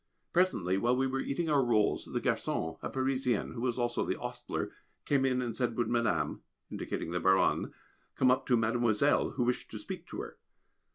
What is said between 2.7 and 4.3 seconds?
a Parisian (who was also the